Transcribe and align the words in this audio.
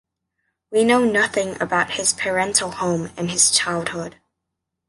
We 0.71 0.83
know 0.83 1.05
nothing 1.05 1.61
about 1.61 1.91
his 1.91 2.11
parental 2.11 2.71
home 2.71 3.11
and 3.17 3.29
his 3.29 3.51
childhood. 3.51 4.19